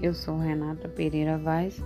eu 0.00 0.12
sou 0.12 0.38
Renata 0.38 0.88
Pereira 0.88 1.38
Vaz, 1.38 1.82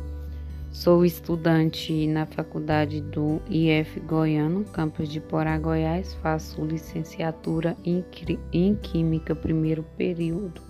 sou 0.73 1.05
estudante 1.05 2.07
na 2.07 2.27
faculdade 2.27 3.01
do 3.01 3.41
IF 3.49 4.01
Goiano, 4.01 4.65
campus 4.65 5.09
de 5.09 5.21
Porá, 5.21 5.57
Goiás, 5.59 6.15
faço 6.15 6.65
licenciatura 6.65 7.77
em, 7.85 8.05
em 8.53 8.75
Química, 8.75 9.35
primeiro 9.35 9.85
período. 9.97 10.61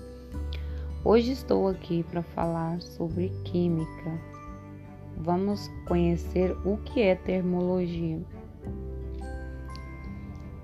Hoje 1.02 1.32
estou 1.32 1.66
aqui 1.66 2.04
para 2.10 2.22
falar 2.22 2.80
sobre 2.82 3.30
Química. 3.44 4.20
Vamos 5.16 5.70
conhecer 5.86 6.54
o 6.64 6.76
que 6.78 7.00
é 7.00 7.14
termologia. 7.14 8.20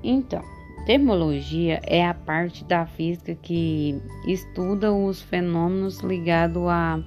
Então, 0.02 0.42
Termologia 0.84 1.80
é 1.84 2.06
a 2.06 2.14
parte 2.14 2.64
da 2.64 2.86
física 2.86 3.34
que 3.34 4.00
estuda 4.26 4.92
os 4.92 5.20
fenômenos 5.20 5.98
ligados 5.98 6.62
à 6.68 7.02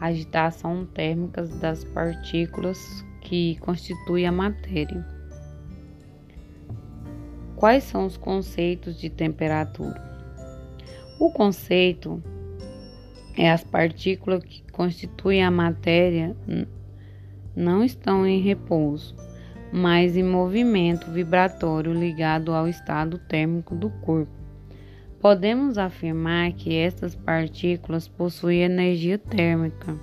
agitação 0.00 0.86
térmica 0.86 1.42
das 1.42 1.82
partículas 1.82 3.04
que 3.22 3.56
constituem 3.56 4.26
a 4.26 4.32
matéria. 4.32 5.04
Quais 7.56 7.84
são 7.84 8.06
os 8.06 8.16
conceitos 8.16 9.00
de 9.00 9.10
temperatura? 9.10 10.00
O 11.18 11.32
conceito 11.32 12.22
é 13.36 13.50
as 13.50 13.64
partículas 13.64 14.44
que 14.44 14.62
constituem 14.70 15.42
a 15.42 15.50
matéria 15.50 16.36
não 17.56 17.82
estão 17.82 18.26
em 18.26 18.40
repouso 18.40 19.16
mas 19.76 20.16
em 20.16 20.22
movimento 20.22 21.10
vibratório 21.10 21.92
ligado 21.92 22.54
ao 22.54 22.66
estado 22.66 23.18
térmico 23.18 23.74
do 23.74 23.90
corpo. 23.90 24.32
Podemos 25.20 25.76
afirmar 25.76 26.52
que 26.52 26.74
estas 26.74 27.14
partículas 27.14 28.08
possuem 28.08 28.62
energia 28.62 29.18
térmica. 29.18 29.94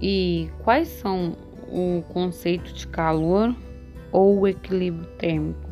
E 0.00 0.48
quais 0.64 0.88
são 0.88 1.36
o 1.68 2.02
conceito 2.14 2.72
de 2.72 2.86
calor 2.86 3.54
ou 4.10 4.40
o 4.40 4.48
equilíbrio 4.48 5.04
térmico? 5.18 5.68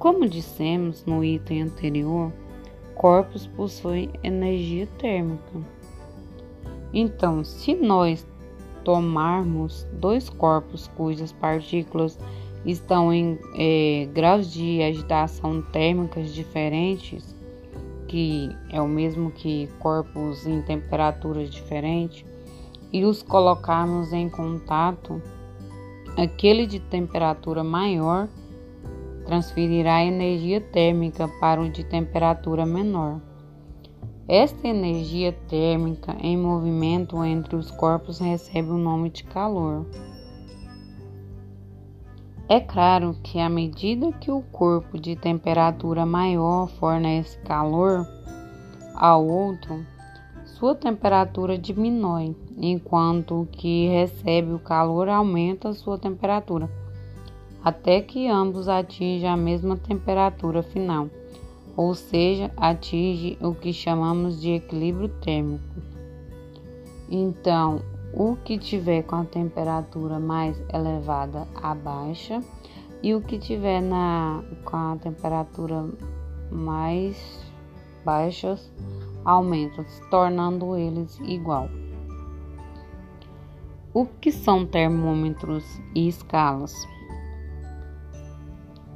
Como 0.00 0.28
dissemos 0.28 1.04
no 1.04 1.22
item 1.22 1.62
anterior, 1.62 2.32
corpos 2.96 3.46
possuem 3.46 4.10
energia 4.24 4.88
térmica. 4.98 5.60
Então, 6.92 7.44
se 7.44 7.72
nós 7.72 8.26
tomarmos 8.84 9.86
dois 9.92 10.28
corpos 10.28 10.88
cujas 10.96 11.32
partículas 11.32 12.18
estão 12.64 13.12
em 13.12 13.38
é, 13.54 14.08
graus 14.12 14.52
de 14.52 14.82
agitação 14.82 15.62
térmicas 15.62 16.32
diferentes, 16.34 17.34
que 18.06 18.54
é 18.70 18.80
o 18.80 18.88
mesmo 18.88 19.30
que 19.30 19.68
corpos 19.78 20.46
em 20.46 20.60
temperaturas 20.62 21.48
diferentes, 21.50 22.24
e 22.92 23.04
os 23.04 23.22
colocarmos 23.22 24.12
em 24.12 24.28
contato, 24.28 25.22
aquele 26.16 26.66
de 26.66 26.80
temperatura 26.80 27.62
maior 27.62 28.28
transferirá 29.24 30.04
energia 30.04 30.60
térmica 30.60 31.28
para 31.40 31.60
o 31.60 31.70
de 31.70 31.84
temperatura 31.84 32.66
menor. 32.66 33.20
Esta 34.28 34.68
energia 34.68 35.32
térmica 35.48 36.16
em 36.20 36.36
movimento 36.36 37.24
entre 37.24 37.56
os 37.56 37.70
corpos 37.70 38.20
recebe 38.20 38.70
o 38.70 38.78
nome 38.78 39.10
de 39.10 39.24
calor. 39.24 39.86
É 42.48 42.60
claro 42.60 43.16
que 43.22 43.38
à 43.38 43.48
medida 43.48 44.12
que 44.12 44.30
o 44.30 44.42
corpo 44.42 44.98
de 44.98 45.16
temperatura 45.16 46.04
maior 46.06 46.68
fornece 46.68 47.38
calor 47.40 48.06
ao 48.94 49.26
outro, 49.26 49.84
sua 50.44 50.74
temperatura 50.74 51.56
diminui, 51.56 52.36
enquanto 52.56 53.42
o 53.42 53.46
que 53.46 53.88
recebe 53.88 54.52
o 54.52 54.58
calor 54.58 55.08
aumenta 55.08 55.72
sua 55.72 55.98
temperatura, 55.98 56.70
até 57.64 58.00
que 58.00 58.28
ambos 58.28 58.68
atingem 58.68 59.28
a 59.28 59.36
mesma 59.36 59.76
temperatura 59.76 60.62
final 60.62 61.08
ou 61.76 61.94
seja, 61.94 62.50
atinge 62.56 63.38
o 63.40 63.54
que 63.54 63.72
chamamos 63.72 64.40
de 64.40 64.52
equilíbrio 64.52 65.08
térmico. 65.20 65.64
Então, 67.08 67.82
o 68.12 68.36
que 68.36 68.58
tiver 68.58 69.02
com 69.02 69.16
a 69.16 69.24
temperatura 69.24 70.18
mais 70.18 70.60
elevada 70.72 71.46
abaixa 71.54 72.42
e 73.02 73.14
o 73.14 73.20
que 73.20 73.38
tiver 73.38 73.80
na, 73.80 74.42
com 74.64 74.76
a 74.76 74.96
temperatura 74.96 75.88
mais 76.50 77.16
baixas 78.04 78.72
aumenta, 79.24 79.84
tornando 80.10 80.76
eles 80.76 81.18
igual. 81.20 81.68
O 83.92 84.06
que 84.06 84.30
são 84.30 84.64
termômetros 84.64 85.64
e 85.94 86.08
escalas? 86.08 86.74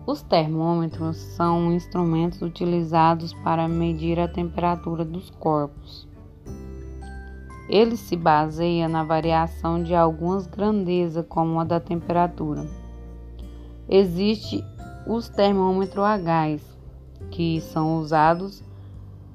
Os 0.07 0.23
termômetros 0.23 1.17
são 1.17 1.73
instrumentos 1.73 2.43
utilizados 2.43 3.33
para 3.33 3.67
medir 3.67 4.21
a 4.21 4.29
temperatura 4.29 5.03
dos 5.03 5.31
corpos. 5.31 6.07
Ele 7.71 7.97
se 7.97 8.15
baseia 8.15 8.87
na 8.87 9.03
variação 9.03 9.83
de 9.83 9.95
algumas 9.95 10.47
grandezas, 10.47 11.25
como 11.27 11.59
a 11.59 11.65
da 11.65 11.81
temperatura. 11.81 12.69
Existe 13.89 14.63
os 15.07 15.31
termômetros 15.31 16.05
a 16.05 16.19
gás, 16.19 16.63
que 17.31 17.63
são 17.63 17.99
usados 17.99 18.63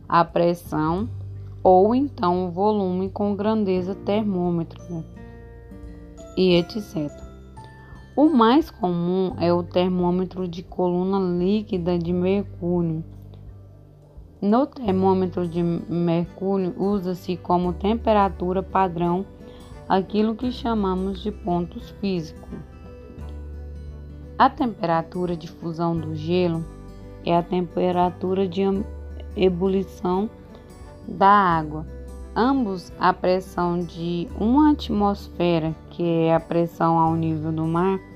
a 0.08 0.24
pressão 0.24 1.10
ou 1.64 1.96
então 1.96 2.46
o 2.46 2.52
volume 2.52 3.10
com 3.10 3.36
grandeza 3.36 3.96
termômetro 3.96 5.04
e 6.38 6.56
etc. 6.56 7.29
O 8.22 8.28
mais 8.28 8.70
comum 8.70 9.34
é 9.40 9.54
o 9.54 9.64
termômetro 9.64 10.46
de 10.46 10.62
coluna 10.62 11.18
líquida 11.42 11.98
de 11.98 12.12
mercúrio. 12.12 13.02
No 14.42 14.68
termômetro 14.68 15.48
de 15.48 15.64
mercúrio 15.64 16.76
usa-se 16.78 17.38
como 17.38 17.72
temperatura 17.72 18.62
padrão 18.62 19.26
aquilo 19.88 20.36
que 20.36 20.52
chamamos 20.52 21.22
de 21.22 21.32
pontos 21.32 21.92
físicos. 22.02 22.60
A 24.38 24.50
temperatura 24.50 25.34
de 25.34 25.48
fusão 25.48 25.98
do 25.98 26.14
gelo 26.14 26.66
é 27.26 27.38
a 27.38 27.42
temperatura 27.42 28.46
de 28.46 28.64
ebulição 29.34 30.30
da 31.08 31.30
água. 31.30 31.88
Ambos 32.36 32.92
a 33.00 33.14
pressão 33.14 33.80
de 33.80 34.28
uma 34.38 34.72
atmosfera, 34.72 35.74
que 35.90 36.04
é 36.04 36.36
a 36.36 36.40
pressão 36.40 37.00
ao 37.00 37.16
nível 37.16 37.52
do 37.52 37.66
mar, 37.66 38.09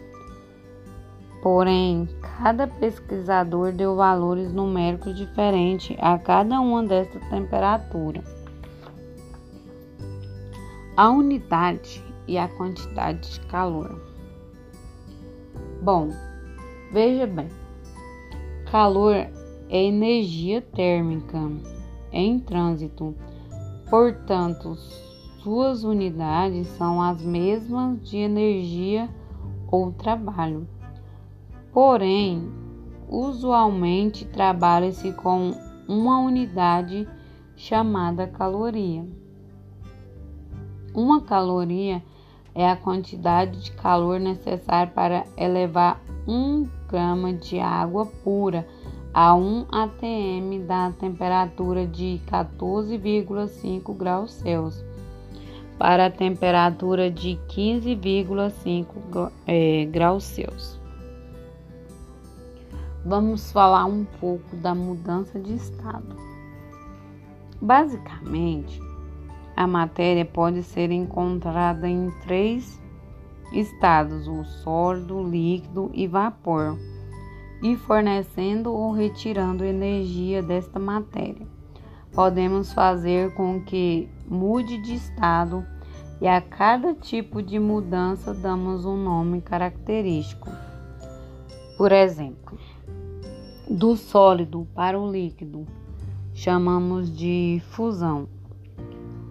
Porém, 1.44 2.08
cada 2.22 2.66
pesquisador 2.66 3.74
deu 3.74 3.98
valores 3.98 4.54
numéricos 4.54 5.14
diferentes 5.14 5.94
a 6.00 6.18
cada 6.18 6.62
uma 6.62 6.82
dessas 6.84 7.22
temperaturas. 7.28 8.24
A 10.96 11.10
unidade 11.10 12.02
e 12.30 12.38
a 12.38 12.48
quantidade 12.48 13.30
de 13.30 13.42
calor. 13.48 14.02
Bom, 15.82 16.12
veja 16.94 17.28
bem, 17.28 17.50
calor 18.72 19.14
é 19.68 19.84
energia 19.84 20.62
térmica 20.62 21.38
em 22.14 22.40
trânsito, 22.40 23.14
portanto, 23.90 24.78
suas 25.42 25.84
unidades 25.84 26.68
são 26.78 27.02
as 27.02 27.22
mesmas 27.22 28.02
de 28.10 28.16
energia 28.16 29.10
ou 29.70 29.92
trabalho. 29.92 30.66
Porém, 31.74 32.52
usualmente 33.10 34.26
trabalha-se 34.26 35.12
com 35.14 35.54
uma 35.88 36.20
unidade 36.20 37.08
chamada 37.56 38.28
caloria. 38.28 39.04
Uma 40.94 41.22
caloria 41.22 42.04
é 42.54 42.70
a 42.70 42.76
quantidade 42.76 43.60
de 43.64 43.72
calor 43.72 44.20
necessária 44.20 44.92
para 44.94 45.24
elevar 45.36 46.00
um 46.28 46.70
grama 46.88 47.34
de 47.34 47.60
água 47.60 48.06
pura 48.24 48.68
a 49.12 49.34
1 49.34 49.66
atm 49.72 50.66
da 50.68 50.92
temperatura 50.92 51.88
de 51.88 52.22
14,5 52.28 53.96
graus 53.96 54.34
Celsius 54.34 54.86
para 55.80 56.06
a 56.06 56.12
temperatura 56.12 57.10
de 57.10 57.40
15,5 57.50 59.32
é, 59.48 59.86
graus 59.86 60.24
Celsius 60.24 60.83
vamos 63.06 63.52
falar 63.52 63.86
um 63.86 64.06
pouco 64.06 64.56
da 64.56 64.74
mudança 64.74 65.40
de 65.40 65.54
estado. 65.56 66.16
Basicamente, 67.62 68.80
a 69.56 69.68
matéria 69.68 70.26
pode 70.26 70.64
ser 70.64 70.92
encontrada 70.92 71.88
em 71.88 72.12
três 72.22 72.82
estados: 73.52 74.28
o 74.28 74.44
sólido, 74.44 75.24
líquido 75.24 75.92
e 75.94 76.08
vapor, 76.08 76.78
e 77.62 77.76
fornecendo 77.76 78.74
ou 78.74 78.92
retirando 78.92 79.64
energia 79.64 80.42
desta 80.42 80.80
matéria. 80.80 81.48
podemos 82.14 82.72
fazer 82.72 83.34
com 83.34 83.60
que 83.62 84.08
mude 84.28 84.78
de 84.84 84.94
estado 84.94 85.66
e 86.22 86.28
a 86.28 86.40
cada 86.40 86.94
tipo 86.94 87.42
de 87.42 87.58
mudança 87.60 88.34
damos 88.34 88.86
um 88.86 88.96
nome 88.96 89.42
característico. 89.42 90.48
Por 91.76 91.92
exemplo, 91.92 92.60
do 93.70 93.96
sólido 93.96 94.68
para 94.76 95.00
o 95.00 95.10
líquido, 95.10 95.66
chamamos 96.34 97.16
de 97.16 97.62
fusão. 97.70 98.28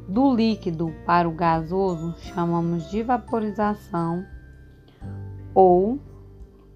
Do 0.09 0.35
líquido 0.35 0.93
para 1.05 1.29
o 1.29 1.33
gasoso, 1.33 2.15
chamamos 2.19 2.91
de 2.91 3.03
vaporização 3.03 4.25
ou 5.55 5.99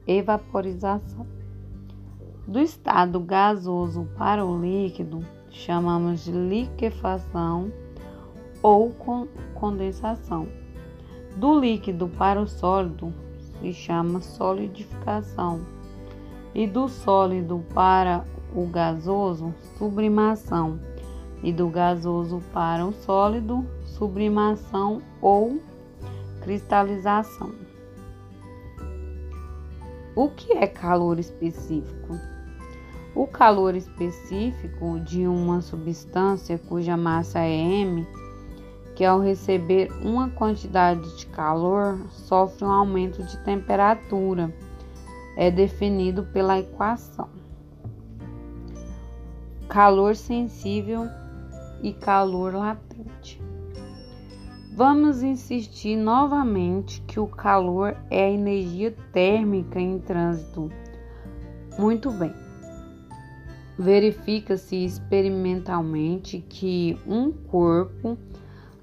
evaporização. 0.06 1.26
Do 2.46 2.60
estado 2.60 3.18
gasoso 3.20 4.06
para 4.16 4.44
o 4.44 4.60
líquido, 4.60 5.24
chamamos 5.50 6.24
de 6.24 6.32
liquefação 6.32 7.72
ou 8.62 8.94
condensação. 9.54 10.46
Do 11.36 11.58
líquido 11.58 12.08
para 12.08 12.40
o 12.40 12.46
sólido 12.46 13.12
se 13.38 13.72
chama 13.72 14.20
solidificação, 14.20 15.75
e 16.56 16.66
do 16.66 16.88
sólido 16.88 17.62
para 17.74 18.24
o 18.54 18.64
gasoso, 18.64 19.54
sublimação, 19.76 20.80
e 21.42 21.52
do 21.52 21.68
gasoso 21.68 22.42
para 22.50 22.86
o 22.86 22.94
sólido, 22.94 23.66
sublimação 23.84 25.02
ou 25.20 25.60
cristalização. 26.40 27.52
O 30.14 30.30
que 30.30 30.54
é 30.54 30.66
calor 30.66 31.18
específico? 31.18 32.18
O 33.14 33.26
calor 33.26 33.74
específico 33.74 34.98
de 35.00 35.26
uma 35.26 35.60
substância 35.60 36.58
cuja 36.58 36.96
massa 36.96 37.40
é 37.40 37.50
m, 37.50 38.06
que 38.94 39.04
ao 39.04 39.20
receber 39.20 39.92
uma 40.02 40.30
quantidade 40.30 41.18
de 41.18 41.26
calor 41.26 41.98
sofre 42.08 42.64
um 42.64 42.70
aumento 42.70 43.22
de 43.22 43.36
temperatura, 43.44 44.50
é 45.36 45.50
definido 45.50 46.24
pela 46.24 46.58
equação. 46.58 47.28
Calor 49.68 50.16
sensível 50.16 51.06
e 51.82 51.92
calor 51.92 52.54
latente. 52.54 53.40
Vamos 54.74 55.22
insistir 55.22 55.96
novamente 55.96 57.02
que 57.06 57.20
o 57.20 57.26
calor 57.26 57.96
é 58.10 58.24
a 58.24 58.30
energia 58.30 58.94
térmica 59.12 59.80
em 59.80 59.98
trânsito. 59.98 60.70
Muito 61.78 62.10
bem. 62.10 62.32
Verifica-se 63.78 64.84
experimentalmente 64.84 66.44
que 66.48 66.98
um 67.06 67.30
corpo, 67.30 68.16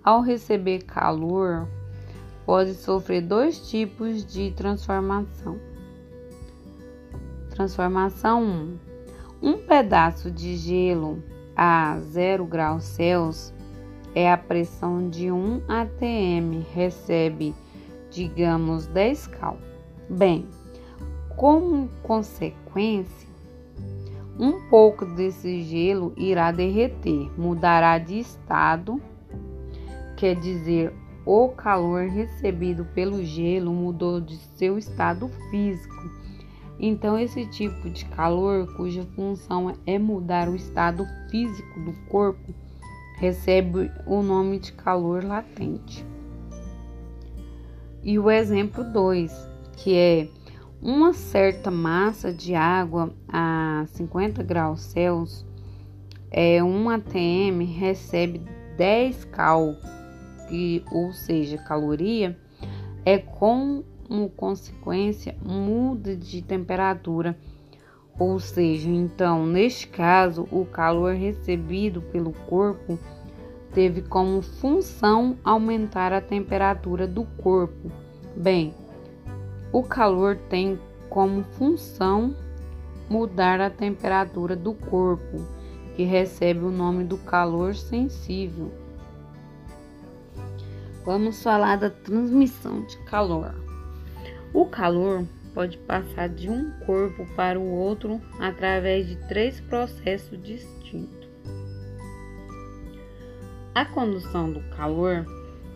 ao 0.03 0.21
receber 0.21 0.83
calor, 0.83 1.67
pode 2.45 2.75
sofrer 2.75 3.21
dois 3.21 3.69
tipos 3.69 4.25
de 4.25 4.51
transformação. 4.51 5.72
Transformação 7.53 8.44
1. 8.44 8.79
Um 9.39 9.57
pedaço 9.59 10.31
de 10.31 10.55
gelo 10.55 11.21
a 11.55 12.00
0 12.00 12.45
graus 12.47 12.83
Celsius 12.83 13.53
é 14.15 14.31
a 14.31 14.35
pressão 14.35 15.07
de 15.07 15.31
1 15.31 15.61
atm, 15.67 16.65
recebe, 16.73 17.53
digamos, 18.09 18.88
10 18.88 19.27
cal. 19.27 19.59
Bem, 20.09 20.47
como 21.38 21.89
consequência, 22.01 23.29
um 24.39 24.67
pouco 24.67 25.05
desse 25.05 25.61
gelo 25.61 26.11
irá 26.17 26.51
derreter, 26.51 27.29
mudará 27.39 28.00
de 28.00 28.17
estado, 28.17 29.00
quer 30.17 30.35
dizer, 30.35 30.91
o 31.23 31.50
calor 31.50 32.07
recebido 32.07 32.83
pelo 32.95 33.23
gelo 33.23 33.71
mudou 33.71 34.19
de 34.19 34.38
seu 34.38 34.75
estado 34.75 35.29
físico. 35.51 36.22
Então, 36.85 37.18
esse 37.18 37.45
tipo 37.45 37.89
de 37.89 38.03
calor, 38.03 38.75
cuja 38.75 39.03
função 39.15 39.74
é 39.85 39.97
mudar 39.97 40.50
o 40.50 40.56
estado 40.56 41.07
físico 41.31 41.80
do 41.80 41.94
corpo, 42.09 42.53
recebe 43.15 43.89
o 44.06 44.21
nome 44.21 44.59
de 44.59 44.74
calor 44.74 45.24
latente. 45.24 46.06
E 48.03 48.19
o 48.19 48.30
exemplo 48.30 48.83
2, 48.83 49.31
que 49.77 49.95
é 49.95 50.27
uma 50.81 51.13
certa 51.13 51.71
massa 51.71 52.33
de 52.33 52.53
água 52.53 53.13
a 53.29 53.86
50 53.88 54.44
graus 54.44 54.81
Celsius, 54.81 55.45
é, 56.29 56.62
1 56.62 56.89
atm 56.89 57.63
recebe 57.79 58.41
10 58.75 59.24
cal, 59.24 59.77
que, 60.50 60.83
ou 60.91 61.13
seja, 61.13 61.57
caloria, 61.59 62.38
é 63.06 63.18
como 64.13 64.30
consequência 64.30 65.36
muda 65.44 66.15
de 66.15 66.44
temperatura 66.44 67.36
ou 68.19 68.39
seja, 68.39 68.88
então, 68.88 69.44
neste 69.44 69.88
caso, 69.88 70.48
o 70.51 70.63
calor 70.65 71.15
recebido 71.15 72.00
pelo 72.00 72.31
corpo 72.31 73.00
teve 73.74 74.04
como 74.04 74.39
função 74.44 75.36
aumentar 75.44 76.13
a 76.13 76.21
temperatura 76.21 77.07
do 77.07 77.24
corpo. 77.24 77.92
Bem, 78.38 78.71
o 79.71 79.81
calor 79.81 80.38
tem 80.48 80.80
como 81.10 81.42
função 81.42 82.36
mudar 83.10 83.60
a 83.60 83.71
temperatura 83.71 84.56
do 84.56 84.75
corpo, 84.75 85.44
que 85.95 86.04
recebe 86.04 86.60
o 86.60 86.69
nome 86.69 87.04
do 87.04 87.18
calor 87.18 87.74
sensível. 87.74 88.71
Vamos 91.04 91.42
falar 91.42 91.77
da 91.77 91.89
transmissão 91.89 92.83
de 92.86 92.95
calor. 93.06 93.62
O 94.53 94.65
calor 94.65 95.25
pode 95.53 95.77
passar 95.79 96.29
de 96.29 96.50
um 96.50 96.71
corpo 96.85 97.25
para 97.35 97.59
o 97.59 97.67
outro 97.67 98.21
através 98.39 99.07
de 99.07 99.15
três 99.27 99.59
processos 99.59 100.41
distintos. 100.44 101.29
A 103.73 103.83
condução 103.85 104.51
do 104.51 104.61
calor 104.75 105.25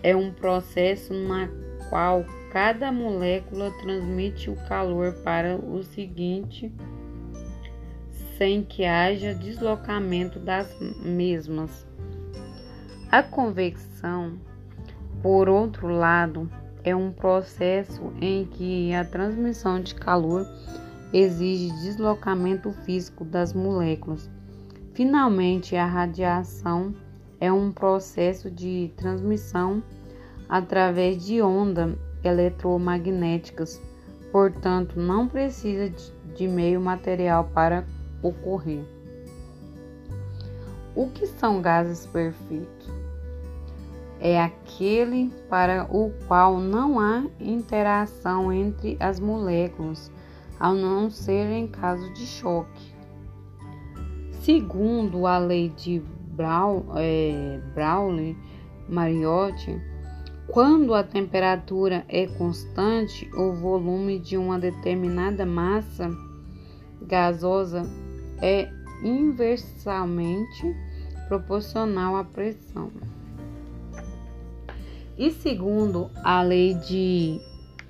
é 0.04 0.16
um 0.16 0.32
processo 0.32 1.14
na 1.14 1.50
qual 1.90 2.24
cada 2.52 2.92
molécula 2.92 3.72
transmite 3.82 4.50
o 4.50 4.56
calor 4.68 5.14
para 5.24 5.56
o 5.56 5.84
seguinte 5.84 6.72
sem 8.38 8.64
que 8.64 8.86
haja 8.86 9.34
deslocamento 9.34 10.40
das 10.40 10.80
mesmas. 11.04 11.88
A 13.12 13.24
convecção, 13.24 14.40
por 15.24 15.50
outro 15.50 15.88
lado, 15.88 16.48
é 16.88 16.96
um 16.96 17.12
processo 17.12 18.14
em 18.22 18.46
que 18.46 18.94
a 18.94 19.04
transmissão 19.04 19.82
de 19.82 19.94
calor 19.94 20.48
exige 21.12 21.70
deslocamento 21.82 22.72
físico 22.72 23.26
das 23.26 23.52
moléculas. 23.52 24.30
Finalmente, 24.94 25.76
a 25.76 25.86
radiação 25.86 26.96
é 27.42 27.52
um 27.52 27.74
processo 27.74 28.50
de 28.50 28.90
transmissão 28.96 29.84
através 30.48 31.26
de 31.26 31.42
ondas 31.42 31.94
eletromagnéticas, 32.24 33.82
portanto, 34.32 34.98
não 34.98 35.28
precisa 35.28 35.94
de 36.38 36.48
meio 36.48 36.80
material 36.80 37.50
para 37.54 37.86
ocorrer. 38.24 38.86
O 40.96 41.10
que 41.10 41.28
são 41.28 41.62
gases 41.62 42.06
perfeitos? 42.06 42.97
É 44.20 44.42
aquele 44.42 45.32
para 45.50 45.88
o 45.92 46.12
qual 46.28 46.60
não 46.60 47.00
há 47.00 47.24
interação 47.40 48.52
entre 48.52 48.98
as 49.00 49.20
moléculas, 49.20 50.12
ao 50.60 50.74
não 50.74 51.10
ser 51.10 51.46
em 51.52 51.68
caso 51.68 52.12
de 52.14 52.26
choque. 52.26 52.96
Segundo 54.42 55.28
a 55.28 55.38
lei 55.38 55.70
de 55.70 56.02
Brown, 56.30 56.84
é, 56.96 57.60
Mariotti, 58.88 59.80
quando 60.48 60.94
a 60.94 61.04
temperatura 61.04 62.06
é 62.08 62.26
constante, 62.26 63.30
o 63.36 63.54
volume 63.54 64.18
de 64.18 64.38
uma 64.38 64.58
determinada 64.58 65.46
massa 65.46 66.10
gasosa 67.02 67.84
é 68.42 68.70
inversamente 69.04 70.76
proporcional 71.28 72.16
à 72.16 72.24
pressão. 72.24 72.90
E 75.18 75.32
segundo 75.32 76.12
a 76.24 76.44
lei 76.44 76.76
de 76.76 77.42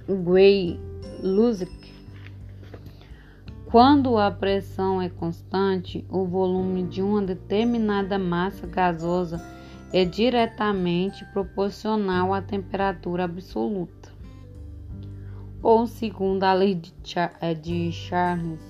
Gray-Lussac, 0.08 1.70
quando 3.66 4.18
a 4.18 4.32
pressão 4.32 5.02
é 5.02 5.10
constante, 5.10 6.06
o 6.10 6.24
volume 6.24 6.84
de 6.84 7.02
uma 7.02 7.22
determinada 7.22 8.18
massa 8.18 8.66
gasosa 8.66 9.46
é 9.92 10.06
diretamente 10.06 11.26
proporcional 11.34 12.34
à 12.34 12.42
temperatura 12.42 13.26
absoluta. 13.26 14.10
Ou 15.62 15.86
segundo 15.86 16.44
a 16.44 16.54
lei 16.54 16.76
de, 16.76 16.94
Char 17.04 17.34
é, 17.42 17.54
de 17.54 17.92
Charles, 17.92 18.62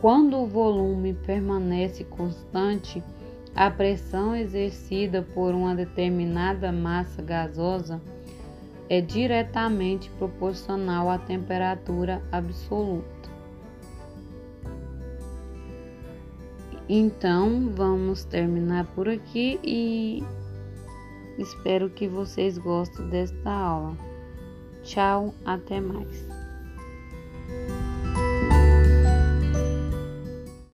quando 0.00 0.36
o 0.36 0.46
volume 0.46 1.12
permanece 1.12 2.04
constante, 2.04 3.02
A 3.58 3.72
pressão 3.72 4.36
exercida 4.36 5.20
por 5.34 5.52
uma 5.52 5.74
determinada 5.74 6.70
massa 6.70 7.20
gasosa 7.20 8.00
é 8.88 9.00
diretamente 9.00 10.08
proporcional 10.10 11.10
à 11.10 11.18
temperatura 11.18 12.22
absoluta. 12.30 13.28
Então, 16.88 17.72
vamos 17.74 18.22
terminar 18.22 18.86
por 18.94 19.08
aqui 19.08 19.58
e 19.64 20.22
espero 21.36 21.90
que 21.90 22.06
vocês 22.06 22.58
gostem 22.58 23.08
desta 23.08 23.50
aula. 23.50 23.96
Tchau, 24.84 25.34
até 25.44 25.80
mais. 25.80 26.28